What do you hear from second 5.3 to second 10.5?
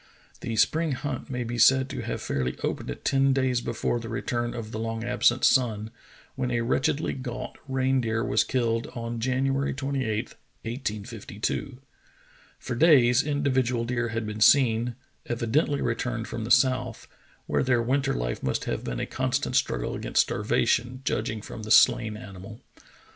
sun, when a wretchedly gaunt reindeer was killed on January 28,